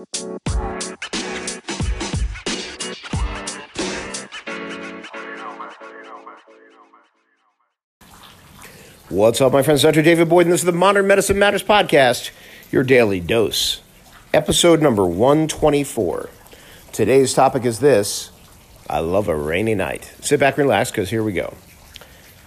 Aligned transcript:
What's 0.00 0.14
up, 9.42 9.52
my 9.52 9.62
friends? 9.62 9.82
Dr. 9.82 10.00
David 10.00 10.30
Boyd, 10.30 10.46
and 10.46 10.52
this 10.54 10.62
is 10.62 10.64
the 10.64 10.72
Modern 10.72 11.06
Medicine 11.06 11.38
Matters 11.38 11.62
Podcast, 11.62 12.30
your 12.72 12.82
daily 12.82 13.20
dose. 13.20 13.82
Episode 14.32 14.80
number 14.80 15.04
124. 15.04 16.30
Today's 16.92 17.34
topic 17.34 17.66
is 17.66 17.80
this 17.80 18.30
I 18.88 19.00
love 19.00 19.28
a 19.28 19.36
rainy 19.36 19.74
night. 19.74 20.14
Sit 20.22 20.40
back 20.40 20.56
relax 20.56 20.90
because 20.90 21.10
here 21.10 21.22
we 21.22 21.34
go. 21.34 21.52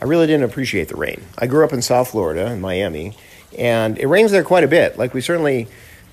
I 0.01 0.05
really 0.05 0.25
didn't 0.25 0.49
appreciate 0.49 0.87
the 0.87 0.95
rain. 0.95 1.21
I 1.37 1.45
grew 1.45 1.63
up 1.63 1.73
in 1.73 1.83
South 1.83 2.09
Florida, 2.09 2.51
in 2.51 2.61
Miami, 2.61 3.15
and 3.59 3.99
it 3.99 4.07
rains 4.07 4.31
there 4.31 4.43
quite 4.43 4.63
a 4.63 4.67
bit. 4.67 4.97
Like, 4.97 5.13
we 5.13 5.21
certainly 5.21 5.67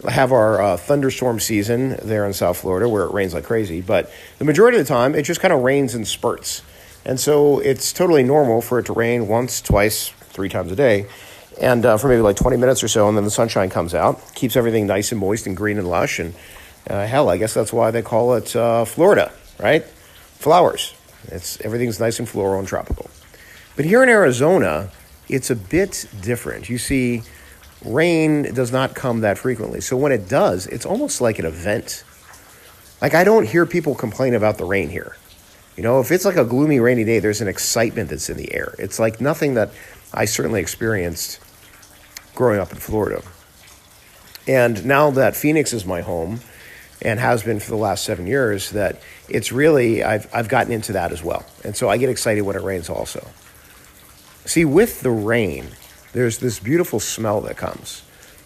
have 0.08 0.32
our 0.32 0.60
uh, 0.60 0.76
thunderstorm 0.76 1.40
season 1.40 1.96
there 2.02 2.26
in 2.26 2.32
South 2.32 2.58
Florida 2.58 2.88
where 2.88 3.04
it 3.04 3.12
rains 3.12 3.34
like 3.34 3.44
crazy, 3.44 3.80
but 3.80 4.10
the 4.38 4.44
majority 4.44 4.78
of 4.78 4.86
the 4.86 4.88
time 4.88 5.14
it 5.14 5.22
just 5.22 5.40
kind 5.40 5.52
of 5.52 5.60
rains 5.60 5.94
in 5.94 6.04
spurts. 6.04 6.62
And 7.04 7.18
so 7.18 7.58
it's 7.60 7.92
totally 7.92 8.22
normal 8.22 8.60
for 8.60 8.78
it 8.78 8.86
to 8.86 8.92
rain 8.92 9.28
once, 9.28 9.60
twice, 9.60 10.10
three 10.10 10.48
times 10.48 10.70
a 10.70 10.76
day, 10.76 11.06
and 11.60 11.84
uh, 11.84 11.96
for 11.96 12.08
maybe 12.08 12.22
like 12.22 12.36
20 12.36 12.56
minutes 12.56 12.82
or 12.82 12.88
so, 12.88 13.08
and 13.08 13.16
then 13.16 13.24
the 13.24 13.30
sunshine 13.30 13.70
comes 13.70 13.94
out, 13.94 14.34
keeps 14.34 14.56
everything 14.56 14.86
nice 14.86 15.12
and 15.12 15.20
moist 15.20 15.46
and 15.46 15.56
green 15.56 15.78
and 15.78 15.88
lush. 15.88 16.18
And 16.18 16.34
uh, 16.88 17.06
hell, 17.06 17.28
I 17.28 17.36
guess 17.36 17.54
that's 17.54 17.72
why 17.72 17.90
they 17.90 18.02
call 18.02 18.34
it 18.34 18.54
uh, 18.56 18.84
Florida, 18.84 19.32
right? 19.58 19.84
Flowers. 19.84 20.94
It's 21.28 21.60
everything's 21.60 22.00
nice 22.00 22.18
and 22.18 22.28
floral 22.28 22.58
and 22.58 22.68
tropical. 22.68 23.10
But 23.76 23.84
here 23.84 24.02
in 24.02 24.08
Arizona, 24.08 24.90
it's 25.28 25.50
a 25.50 25.56
bit 25.56 26.06
different. 26.20 26.68
You 26.68 26.78
see, 26.78 27.22
rain 27.84 28.54
does 28.54 28.72
not 28.72 28.94
come 28.94 29.20
that 29.20 29.38
frequently. 29.38 29.80
So 29.80 29.96
when 29.96 30.12
it 30.12 30.28
does, 30.28 30.66
it's 30.66 30.86
almost 30.86 31.20
like 31.20 31.38
an 31.38 31.46
event. 31.46 32.04
Like 33.00 33.14
I 33.14 33.24
don't 33.24 33.46
hear 33.46 33.66
people 33.66 33.94
complain 33.94 34.34
about 34.34 34.58
the 34.58 34.64
rain 34.64 34.88
here. 34.88 35.16
You 35.76 35.82
know, 35.82 36.00
if 36.00 36.10
it's 36.10 36.24
like 36.24 36.36
a 36.36 36.44
gloomy, 36.44 36.80
rainy 36.80 37.04
day, 37.04 37.20
there's 37.20 37.40
an 37.40 37.48
excitement 37.48 38.10
that's 38.10 38.28
in 38.28 38.36
the 38.36 38.52
air. 38.52 38.74
It's 38.78 38.98
like 38.98 39.20
nothing 39.20 39.54
that 39.54 39.70
I 40.12 40.26
certainly 40.26 40.60
experienced 40.60 41.40
growing 42.34 42.60
up 42.60 42.72
in 42.72 42.78
Florida. 42.78 43.22
And 44.46 44.84
now 44.84 45.10
that 45.12 45.36
Phoenix 45.36 45.72
is 45.72 45.86
my 45.86 46.00
home 46.00 46.40
and 47.02 47.18
has 47.18 47.42
been 47.42 47.60
for 47.60 47.70
the 47.70 47.76
last 47.76 48.04
seven 48.04 48.26
years, 48.26 48.70
that 48.72 49.00
it's 49.28 49.52
really, 49.52 50.02
I've, 50.02 50.28
I've 50.34 50.48
gotten 50.48 50.72
into 50.72 50.92
that 50.92 51.12
as 51.12 51.22
well. 51.22 51.46
And 51.64 51.74
so 51.74 51.88
I 51.88 51.96
get 51.96 52.10
excited 52.10 52.42
when 52.42 52.56
it 52.56 52.62
rains 52.62 52.90
also. 52.90 53.26
See, 54.44 54.64
with 54.64 55.00
the 55.00 55.10
rain, 55.10 55.68
there's 56.12 56.38
this 56.38 56.58
beautiful 56.58 57.00
smell 57.00 57.40
that 57.42 57.56
comes. 57.56 58.02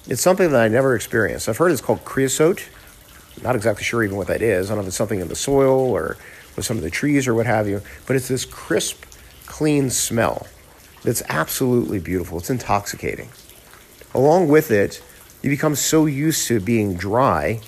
It's 0.07 0.21
something 0.21 0.51
that 0.51 0.61
I 0.61 0.69
never 0.69 0.95
experienced. 0.95 1.49
I've 1.49 1.57
heard 1.57 1.73
it's 1.73 1.81
called 1.81 2.05
creosote. 2.05 2.69
Not 3.43 3.57
exactly 3.57 3.85
sure 3.85 4.05
even 4.05 4.17
what 4.17 4.27
that 4.29 4.43
is. 4.43 4.71
I 4.71 4.75
don't 4.75 4.79
know 4.79 4.83
if 4.83 4.89
it's 4.89 4.97
something 4.97 5.21
in 5.21 5.29
the 5.29 5.37
soil 5.37 5.91
or 5.91 6.17
with 6.57 6.65
some 6.65 6.77
of 6.77 6.83
the 6.83 6.91
trees 6.91 7.27
or 7.27 7.35
what 7.35 7.47
have 7.47 7.69
you, 7.69 7.81
but 8.07 8.17
it's 8.17 8.29
this 8.29 8.45
crisp, 8.45 9.05
clean 9.47 9.91
smell 9.91 10.47
that's 11.03 11.23
absolutely 11.29 11.99
beautiful. 11.99 12.39
It's 12.39 12.51
intoxicating. 12.51 13.29
Along 14.15 14.49
with 14.49 14.71
it, 14.71 15.03
you 15.43 15.51
become 15.51 15.75
so 15.75 16.07
used 16.07 16.49
to 16.49 16.61
being 16.61 16.95
dry 16.95 17.61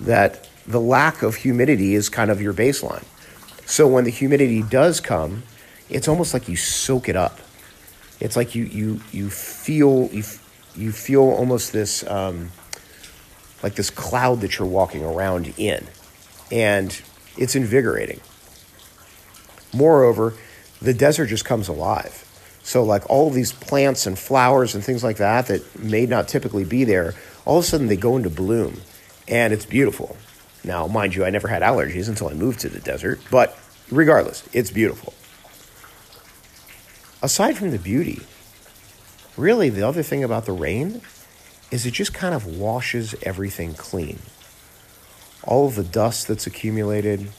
that 0.00 0.48
the 0.66 0.80
lack 0.80 1.22
of 1.22 1.36
humidity 1.36 1.94
is 1.94 2.08
kind 2.08 2.30
of 2.30 2.42
your 2.42 2.52
baseline. 2.52 3.04
So 3.66 3.88
when 3.88 4.04
the 4.04 4.10
humidity 4.10 4.62
does 4.62 5.00
come, 5.00 5.44
it's 5.88 6.08
almost 6.08 6.34
like 6.34 6.48
you 6.48 6.56
soak 6.56 7.08
it 7.08 7.16
up. 7.16 7.38
It's 8.20 8.36
like 8.36 8.54
you 8.54 8.64
you 8.64 9.00
you 9.12 9.30
feel 9.30 10.08
you 10.12 10.24
you 10.76 10.92
feel 10.92 11.22
almost 11.22 11.72
this 11.72 12.06
um, 12.06 12.50
like 13.62 13.74
this 13.74 13.90
cloud 13.90 14.40
that 14.40 14.58
you're 14.58 14.68
walking 14.68 15.04
around 15.04 15.52
in, 15.56 15.86
and 16.50 17.00
it's 17.36 17.54
invigorating. 17.54 18.20
Moreover, 19.72 20.34
the 20.80 20.94
desert 20.94 21.26
just 21.26 21.44
comes 21.44 21.68
alive. 21.68 22.24
So, 22.62 22.82
like 22.82 23.08
all 23.08 23.30
these 23.30 23.52
plants 23.52 24.06
and 24.06 24.18
flowers 24.18 24.74
and 24.74 24.84
things 24.84 25.02
like 25.02 25.16
that 25.16 25.46
that 25.46 25.78
may 25.78 26.06
not 26.06 26.28
typically 26.28 26.64
be 26.64 26.84
there, 26.84 27.14
all 27.44 27.58
of 27.58 27.64
a 27.64 27.66
sudden 27.66 27.86
they 27.86 27.96
go 27.96 28.16
into 28.16 28.30
bloom 28.30 28.80
and 29.26 29.52
it's 29.52 29.64
beautiful. 29.64 30.16
Now, 30.64 30.86
mind 30.86 31.14
you, 31.14 31.24
I 31.24 31.30
never 31.30 31.48
had 31.48 31.62
allergies 31.62 32.08
until 32.08 32.28
I 32.28 32.34
moved 32.34 32.60
to 32.60 32.68
the 32.68 32.80
desert, 32.80 33.20
but 33.30 33.58
regardless, 33.90 34.46
it's 34.52 34.70
beautiful. 34.70 35.14
Aside 37.22 37.56
from 37.58 37.70
the 37.70 37.78
beauty, 37.78 38.20
really 39.36 39.70
the 39.70 39.86
other 39.86 40.02
thing 40.02 40.22
about 40.22 40.46
the 40.46 40.52
rain 40.52 41.00
is 41.70 41.84
it 41.84 41.90
just 41.92 42.14
kind 42.14 42.34
of 42.34 42.46
washes 42.46 43.14
everything 43.22 43.74
clean. 43.74 44.20
All 45.42 45.66
of 45.66 45.74
the 45.74 45.84
dust 45.84 46.28
that's 46.28 46.46
accumulated, 46.46 47.30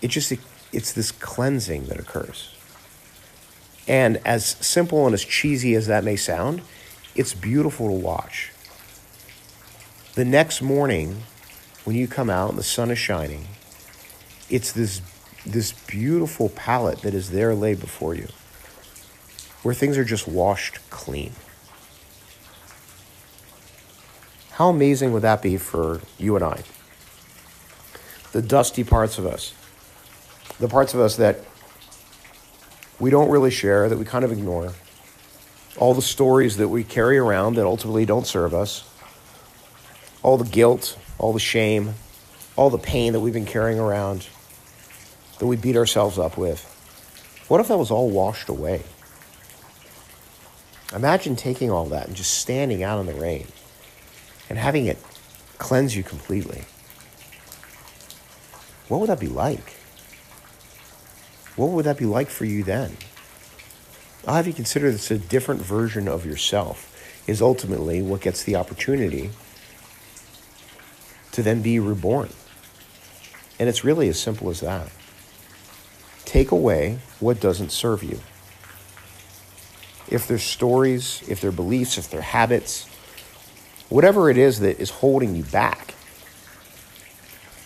it 0.00 0.08
just, 0.08 0.32
it's 0.72 0.92
this 0.92 1.10
cleansing 1.10 1.86
that 1.86 1.98
occurs. 1.98 2.54
And 3.88 4.20
as 4.24 4.46
simple 4.46 5.06
and 5.06 5.14
as 5.14 5.24
cheesy 5.24 5.74
as 5.74 5.86
that 5.88 6.04
may 6.04 6.16
sound, 6.16 6.62
it's 7.14 7.34
beautiful 7.34 7.88
to 7.88 7.94
watch. 7.94 8.52
The 10.14 10.24
next 10.24 10.62
morning, 10.62 11.22
when 11.84 11.96
you 11.96 12.06
come 12.06 12.30
out 12.30 12.50
and 12.50 12.58
the 12.58 12.62
sun 12.62 12.90
is 12.90 12.98
shining, 12.98 13.48
it's 14.48 14.72
this, 14.72 15.00
this 15.44 15.72
beautiful 15.72 16.48
palette 16.50 17.02
that 17.02 17.14
is 17.14 17.30
there 17.30 17.54
laid 17.54 17.80
before 17.80 18.14
you, 18.14 18.28
where 19.62 19.74
things 19.74 19.98
are 19.98 20.04
just 20.04 20.28
washed 20.28 20.78
clean. 20.90 21.32
How 24.52 24.68
amazing 24.68 25.12
would 25.12 25.22
that 25.22 25.42
be 25.42 25.56
for 25.56 26.00
you 26.18 26.36
and 26.36 26.44
I? 26.44 26.62
The 28.32 28.42
dusty 28.42 28.84
parts 28.84 29.18
of 29.18 29.26
us, 29.26 29.52
the 30.60 30.68
parts 30.68 30.94
of 30.94 31.00
us 31.00 31.16
that 31.16 31.40
we 33.00 33.10
don't 33.10 33.30
really 33.30 33.50
share, 33.50 33.88
that 33.88 33.98
we 33.98 34.04
kind 34.04 34.24
of 34.24 34.30
ignore, 34.30 34.72
all 35.76 35.94
the 35.94 36.02
stories 36.02 36.58
that 36.58 36.68
we 36.68 36.84
carry 36.84 37.18
around 37.18 37.54
that 37.56 37.64
ultimately 37.64 38.04
don't 38.04 38.26
serve 38.26 38.54
us, 38.54 38.88
all 40.22 40.36
the 40.36 40.44
guilt, 40.48 40.96
all 41.18 41.32
the 41.32 41.40
shame, 41.40 41.94
all 42.54 42.70
the 42.70 42.78
pain 42.78 43.12
that 43.14 43.20
we've 43.20 43.32
been 43.32 43.46
carrying 43.46 43.80
around, 43.80 44.28
that 45.42 45.48
we 45.48 45.56
beat 45.56 45.76
ourselves 45.76 46.20
up 46.20 46.38
with. 46.38 46.62
What 47.48 47.60
if 47.60 47.66
that 47.66 47.76
was 47.76 47.90
all 47.90 48.08
washed 48.08 48.48
away? 48.48 48.84
Imagine 50.94 51.34
taking 51.34 51.68
all 51.68 51.86
that 51.86 52.06
and 52.06 52.14
just 52.14 52.38
standing 52.38 52.84
out 52.84 53.00
in 53.00 53.06
the 53.06 53.14
rain 53.14 53.48
and 54.48 54.56
having 54.56 54.86
it 54.86 55.02
cleanse 55.58 55.96
you 55.96 56.04
completely. 56.04 56.62
What 58.86 59.00
would 59.00 59.08
that 59.08 59.18
be 59.18 59.26
like? 59.26 59.74
what 61.56 61.70
would 61.70 61.86
that 61.86 61.98
be 61.98 62.04
like 62.04 62.28
for 62.28 62.44
you 62.44 62.62
then? 62.62 62.96
I'll 64.24 64.36
have 64.36 64.46
you 64.46 64.52
consider 64.52 64.92
this 64.92 65.10
a 65.10 65.18
different 65.18 65.60
version 65.60 66.06
of 66.06 66.24
yourself 66.24 66.88
is 67.26 67.42
ultimately 67.42 68.00
what 68.00 68.20
gets 68.20 68.44
the 68.44 68.54
opportunity 68.54 69.30
to 71.32 71.42
then 71.42 71.62
be 71.62 71.80
reborn. 71.80 72.30
And 73.58 73.68
it's 73.68 73.82
really 73.82 74.08
as 74.08 74.20
simple 74.20 74.48
as 74.48 74.60
that. 74.60 74.88
Take 76.24 76.50
away 76.50 76.98
what 77.20 77.40
doesn't 77.40 77.70
serve 77.70 78.02
you. 78.02 78.20
If 80.08 80.28
there's 80.28 80.42
stories, 80.42 81.22
if 81.28 81.40
they're 81.40 81.52
beliefs, 81.52 81.98
if 81.98 82.10
they're 82.10 82.20
habits, 82.20 82.86
whatever 83.88 84.30
it 84.30 84.36
is 84.36 84.60
that 84.60 84.80
is 84.80 84.90
holding 84.90 85.34
you 85.34 85.44
back, 85.44 85.94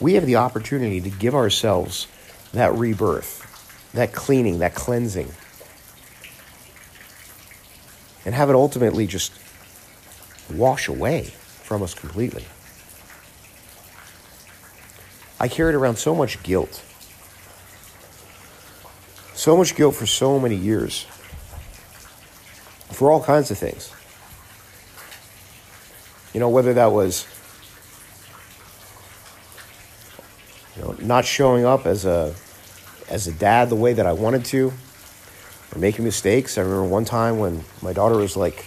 we 0.01 0.15
have 0.15 0.27
the 0.27 0.37
opportunity 0.37 1.01
to 1.01 1.11
give 1.11 1.35
ourselves 1.35 2.07
that 2.53 2.75
rebirth 2.75 3.47
that 3.97 4.13
cleaning, 4.13 4.59
that 4.59 4.75
cleansing, 4.75 5.31
and 8.25 8.35
have 8.35 8.51
it 8.51 8.55
ultimately 8.55 9.07
just 9.07 9.33
wash 10.55 10.87
away 10.89 11.25
from 11.63 11.83
us 11.83 11.95
completely. 11.95 12.45
I 15.41 15.49
carried 15.49 15.75
around 15.75 15.97
so 15.97 16.15
much 16.15 16.43
guilt. 16.43 16.83
So 19.47 19.57
much 19.57 19.77
guilt 19.77 19.95
for 19.95 20.07
so 20.07 20.41
many 20.41 20.57
years. 20.57 21.05
For 22.91 23.13
all 23.13 23.23
kinds 23.23 23.53
of 23.53 23.59
things. 23.59 23.93
You 26.35 26.41
know, 26.41 26.49
whether 26.49 26.75
that 26.75 26.91
was 26.91 27.29
you 30.75 30.83
know, 30.83 30.97
not 30.99 31.25
showing 31.25 31.65
up 31.65 31.87
as 31.87 32.05
a 32.05 32.35
as 33.09 33.29
a 33.29 33.33
dad 33.33 33.71
the 33.71 33.77
way 33.77 33.93
that 33.93 34.05
I 34.05 34.15
wanted 34.15 34.45
to, 34.47 34.73
or 35.73 35.79
making 35.79 36.05
mistakes. 36.05 36.59
I 36.59 36.63
remember 36.63 36.83
one 36.83 37.05
time 37.05 37.39
when 37.39 37.63
my 37.83 37.93
daughter 37.93 38.17
was 38.17 38.37
like 38.37 38.65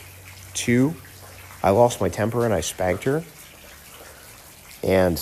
two, 0.53 0.95
I 1.61 1.71
lost 1.71 1.99
my 1.99 2.07
temper 2.07 2.45
and 2.45 2.53
I 2.53 2.61
spanked 2.61 3.03
her. 3.03 3.25
And 4.81 5.19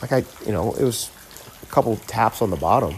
like 0.00 0.12
I, 0.12 0.24
you 0.46 0.52
know, 0.52 0.72
it 0.72 0.84
was 0.84 1.10
a 1.62 1.66
couple 1.66 1.96
taps 2.06 2.40
on 2.40 2.48
the 2.48 2.56
bottom. 2.56 2.94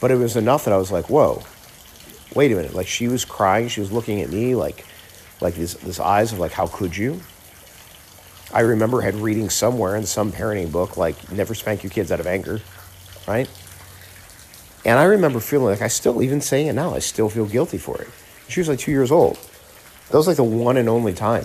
But 0.00 0.10
it 0.10 0.16
was 0.16 0.36
enough 0.36 0.64
that 0.64 0.74
I 0.74 0.76
was 0.76 0.92
like, 0.92 1.08
whoa, 1.08 1.42
wait 2.34 2.52
a 2.52 2.56
minute. 2.56 2.74
Like 2.74 2.86
she 2.86 3.08
was 3.08 3.24
crying, 3.24 3.68
she 3.68 3.80
was 3.80 3.92
looking 3.92 4.20
at 4.20 4.30
me 4.30 4.54
like, 4.54 4.84
like 5.40 5.54
this, 5.54 5.74
this 5.74 6.00
eyes 6.00 6.32
of 6.32 6.38
like, 6.38 6.52
how 6.52 6.66
could 6.66 6.96
you? 6.96 7.20
I 8.52 8.60
remember 8.60 9.00
had 9.00 9.14
reading 9.16 9.50
somewhere 9.50 9.96
in 9.96 10.06
some 10.06 10.32
parenting 10.32 10.70
book, 10.70 10.96
like 10.96 11.32
never 11.32 11.54
spank 11.54 11.82
your 11.82 11.90
kids 11.90 12.12
out 12.12 12.20
of 12.20 12.26
anger, 12.26 12.60
right? 13.26 13.48
And 14.84 14.98
I 14.98 15.04
remember 15.04 15.40
feeling 15.40 15.66
like 15.66 15.82
I 15.82 15.88
still, 15.88 16.22
even 16.22 16.40
saying 16.40 16.68
it 16.68 16.74
now, 16.74 16.94
I 16.94 17.00
still 17.00 17.28
feel 17.28 17.46
guilty 17.46 17.78
for 17.78 18.00
it. 18.00 18.08
She 18.48 18.60
was 18.60 18.68
like 18.68 18.78
two 18.78 18.92
years 18.92 19.10
old. 19.10 19.36
That 20.10 20.16
was 20.16 20.28
like 20.28 20.36
the 20.36 20.44
one 20.44 20.76
and 20.76 20.88
only 20.88 21.12
time. 21.12 21.44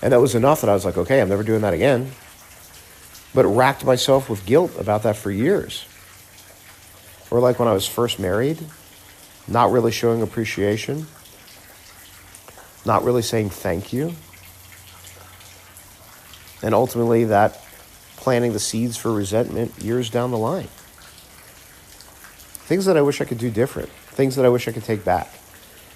And 0.00 0.12
that 0.12 0.20
was 0.20 0.34
enough 0.34 0.60
that 0.60 0.70
I 0.70 0.74
was 0.74 0.84
like, 0.84 0.96
okay, 0.96 1.20
I'm 1.20 1.28
never 1.28 1.42
doing 1.42 1.62
that 1.62 1.74
again. 1.74 2.12
But 3.34 3.44
racked 3.46 3.84
myself 3.84 4.30
with 4.30 4.46
guilt 4.46 4.72
about 4.78 5.02
that 5.02 5.16
for 5.16 5.30
years. 5.30 5.84
Or 7.30 7.40
like 7.40 7.58
when 7.58 7.68
I 7.68 7.72
was 7.72 7.86
first 7.86 8.18
married, 8.18 8.58
not 9.46 9.70
really 9.70 9.92
showing 9.92 10.22
appreciation, 10.22 11.06
not 12.84 13.04
really 13.04 13.22
saying 13.22 13.50
thank 13.50 13.92
you. 13.92 14.14
And 16.62 16.74
ultimately, 16.74 17.24
that 17.24 17.62
planting 18.16 18.52
the 18.52 18.60
seeds 18.60 18.96
for 18.96 19.12
resentment 19.12 19.72
years 19.82 20.10
down 20.10 20.30
the 20.30 20.38
line. 20.38 20.68
Things 22.66 22.84
that 22.84 22.96
I 22.96 23.02
wish 23.02 23.20
I 23.20 23.24
could 23.24 23.38
do 23.38 23.50
different, 23.50 23.88
things 23.88 24.36
that 24.36 24.44
I 24.44 24.48
wish 24.50 24.68
I 24.68 24.72
could 24.72 24.84
take 24.84 25.04
back, 25.04 25.28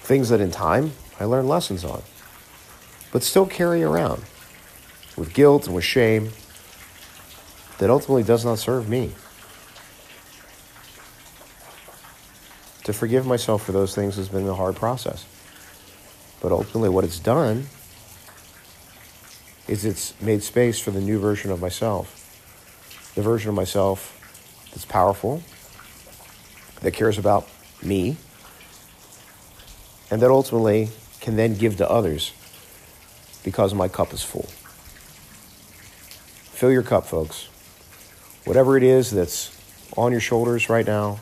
things 0.01 0.29
that 0.29 0.41
in 0.41 0.51
time 0.51 0.93
I 1.19 1.25
learned 1.25 1.47
lessons 1.47 1.83
on, 1.83 2.01
but 3.11 3.23
still 3.23 3.45
carry 3.45 3.83
around 3.83 4.23
with 5.15 5.33
guilt 5.33 5.67
and 5.67 5.75
with 5.75 5.85
shame 5.85 6.31
that 7.77 7.89
ultimately 7.89 8.23
does 8.23 8.43
not 8.43 8.57
serve 8.57 8.89
me. 8.89 9.11
To 12.85 12.93
forgive 12.93 13.25
myself 13.25 13.65
for 13.65 13.71
those 13.71 13.95
things 13.95 14.15
has 14.17 14.29
been 14.29 14.47
a 14.47 14.53
hard 14.53 14.75
process. 14.75 15.25
But 16.39 16.51
ultimately, 16.51 16.89
what 16.89 17.03
it's 17.03 17.17
done 17.17 17.65
is 19.67 19.85
it's 19.85 20.13
made 20.21 20.43
space 20.43 20.79
for 20.79 20.91
the 20.91 21.01
new 21.01 21.17
version 21.17 21.51
of 21.51 21.59
myself. 21.59 22.21
The 23.15 23.23
version 23.23 23.49
of 23.49 23.55
myself 23.55 24.69
that's 24.71 24.85
powerful, 24.85 25.41
that 26.81 26.91
cares 26.91 27.17
about 27.17 27.49
me, 27.81 28.17
and 30.11 30.21
that 30.21 30.29
ultimately 30.29 30.89
can 31.21 31.37
then 31.37 31.55
give 31.55 31.77
to 31.77 31.89
others 31.89 32.33
because 33.43 33.73
my 33.73 33.87
cup 33.87 34.13
is 34.13 34.21
full. 34.21 34.47
Fill 36.53 36.71
your 36.71 36.83
cup, 36.83 37.07
folks. 37.07 37.47
Whatever 38.43 38.77
it 38.77 38.83
is 38.83 39.09
that's 39.09 39.59
on 39.97 40.11
your 40.11 40.21
shoulders 40.21 40.69
right 40.69 40.85
now 40.85 41.19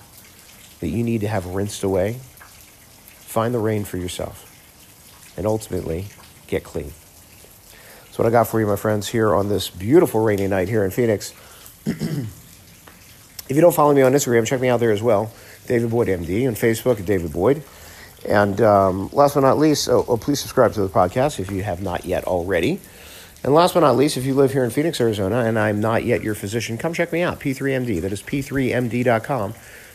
that 0.84 0.90
you 0.90 1.04
need 1.04 1.22
to 1.22 1.28
have 1.28 1.46
rinsed 1.48 1.84
away, 1.84 2.14
find 2.14 3.54
the 3.54 3.60
rain 3.60 3.84
for 3.84 3.98
yourself 3.98 4.50
and 5.38 5.48
ultimately 5.48 6.06
get 6.48 6.64
clean. 6.64 6.92
That's 8.04 8.20
what 8.20 8.28
I 8.28 8.30
got 8.30 8.48
for 8.48 8.60
you, 8.60 8.68
my 8.68 8.76
friends, 8.76 9.08
here 9.08 9.34
on 9.34 9.50
this 9.50 9.70
beautiful 9.70 10.22
rainy 10.22 10.46
night 10.48 10.70
here 10.70 10.84
in 10.86 10.92
Phoenix. 10.92 11.34
if 11.86 12.28
you 13.50 13.62
don't 13.62 13.74
follow 13.74 13.94
me 13.94 14.04
on 14.04 14.12
Instagram, 14.12 14.46
check 14.46 14.62
me 14.62 14.70
out 14.70 14.80
there 14.80 14.92
as 14.92 15.02
well. 15.02 15.32
David 15.66 15.90
Boyd 15.90 16.10
MD 16.10 16.48
on 16.48 16.54
Facebook 16.54 17.00
at 17.00 17.06
David 17.06 17.34
Boyd. 17.34 17.64
And 18.28 18.62
um, 18.62 19.10
last 19.12 19.34
but 19.34 19.42
not 19.42 19.58
least, 19.58 19.90
oh, 19.90 20.06
oh, 20.08 20.18
please 20.18 20.40
subscribe 20.40 20.74
to 20.74 20.82
the 20.82 20.90
podcast 20.90 21.40
if 21.40 21.52
you 21.52 21.64
have 21.64 21.82
not 21.82 22.06
yet 22.06 22.26
already. 22.26 22.80
And 23.44 23.54
last 23.54 23.74
but 23.74 23.82
not 23.82 23.98
least, 23.98 24.16
if 24.16 24.26
you 24.26 24.34
live 24.34 24.54
here 24.54 24.64
in 24.64 24.70
Phoenix, 24.70 25.02
Arizona, 25.02 25.40
and 25.40 25.60
I'm 25.60 25.82
not 25.82 26.06
yet 26.06 26.24
your 26.24 26.36
physician, 26.36 26.78
come 26.78 26.94
check 26.94 27.12
me 27.12 27.22
out, 27.22 27.42
P3MD. 27.42 28.00
That 28.00 28.14
is 28.14 28.22
P3MD.com, 28.22 29.54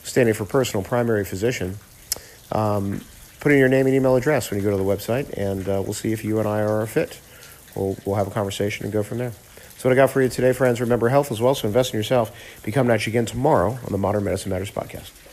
standing 0.09 0.35
for 0.35 0.45
Personal 0.45 0.83
Primary 0.83 1.25
Physician. 1.25 1.79
Um, 2.51 3.03
put 3.41 3.53
in 3.53 3.59
your 3.59 3.69
name 3.69 3.87
and 3.87 3.95
email 3.95 4.17
address 4.17 4.51
when 4.51 4.59
you 4.59 4.65
go 4.65 4.71
to 4.71 4.77
the 4.77 4.89
website, 4.89 5.31
and 5.37 5.69
uh, 5.69 5.83
we'll 5.85 5.93
see 5.93 6.13
if 6.13 6.25
you 6.25 6.39
and 6.39 6.49
I 6.49 6.61
are 6.61 6.83
a 6.83 6.87
fit. 6.89 7.21
We'll, 7.77 7.97
we'll 8.05 8.17
have 8.17 8.27
a 8.27 8.31
conversation 8.31 8.85
and 8.85 8.93
go 8.93 9.03
from 9.03 9.19
there. 9.19 9.33
So 9.77 9.89
what 9.89 9.93
I 9.93 9.97
got 9.97 10.11
for 10.11 10.21
you 10.21 10.29
today, 10.29 10.53
friends, 10.53 10.81
remember 10.81 11.09
health 11.09 11.31
as 11.31 11.41
well, 11.41 11.55
so 11.55 11.69
invest 11.69 11.95
in 11.95 11.99
yourself. 11.99 12.37
Become 12.65 12.89
Natch 12.89 13.07
again 13.07 13.27
tomorrow 13.27 13.79
on 13.85 13.93
the 13.93 13.99
Modern 13.99 14.25
Medicine 14.25 14.51
Matters 14.51 14.73
podcast. 14.73 15.28